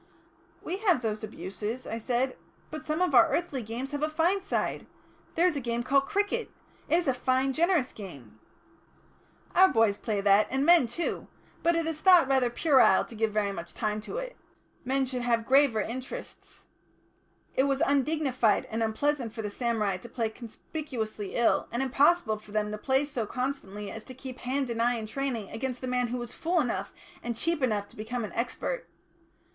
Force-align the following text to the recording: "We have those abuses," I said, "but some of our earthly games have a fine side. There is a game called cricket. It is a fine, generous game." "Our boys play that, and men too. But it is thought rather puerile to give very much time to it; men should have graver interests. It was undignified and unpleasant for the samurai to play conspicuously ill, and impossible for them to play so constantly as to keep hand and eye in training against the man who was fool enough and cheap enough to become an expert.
"We 0.63 0.77
have 0.77 1.03
those 1.03 1.23
abuses," 1.23 1.85
I 1.85 1.99
said, 1.99 2.35
"but 2.71 2.87
some 2.87 3.03
of 3.03 3.13
our 3.13 3.29
earthly 3.29 3.61
games 3.61 3.91
have 3.91 4.01
a 4.01 4.09
fine 4.09 4.41
side. 4.41 4.87
There 5.35 5.45
is 5.45 5.55
a 5.55 5.59
game 5.61 5.83
called 5.83 6.07
cricket. 6.07 6.49
It 6.89 6.95
is 6.95 7.07
a 7.07 7.13
fine, 7.13 7.53
generous 7.53 7.93
game." 7.93 8.39
"Our 9.53 9.69
boys 9.69 9.99
play 9.99 10.19
that, 10.19 10.47
and 10.49 10.65
men 10.65 10.87
too. 10.87 11.27
But 11.61 11.75
it 11.75 11.85
is 11.85 12.01
thought 12.01 12.27
rather 12.27 12.49
puerile 12.49 13.05
to 13.05 13.13
give 13.15 13.31
very 13.31 13.51
much 13.51 13.75
time 13.75 14.01
to 14.01 14.17
it; 14.17 14.35
men 14.83 15.05
should 15.05 15.21
have 15.21 15.45
graver 15.45 15.81
interests. 15.81 16.65
It 17.55 17.65
was 17.65 17.83
undignified 17.85 18.65
and 18.71 18.81
unpleasant 18.81 19.33
for 19.35 19.43
the 19.43 19.51
samurai 19.51 19.97
to 19.97 20.09
play 20.09 20.29
conspicuously 20.31 21.35
ill, 21.35 21.67
and 21.71 21.83
impossible 21.83 22.37
for 22.37 22.51
them 22.51 22.71
to 22.71 22.77
play 22.79 23.05
so 23.05 23.27
constantly 23.27 23.91
as 23.91 24.03
to 24.05 24.15
keep 24.15 24.39
hand 24.39 24.71
and 24.71 24.81
eye 24.81 24.95
in 24.95 25.05
training 25.05 25.51
against 25.51 25.79
the 25.79 25.85
man 25.85 26.07
who 26.07 26.17
was 26.17 26.33
fool 26.33 26.59
enough 26.59 26.91
and 27.21 27.35
cheap 27.37 27.61
enough 27.61 27.87
to 27.89 27.95
become 27.95 28.25
an 28.25 28.33
expert. 28.33 28.89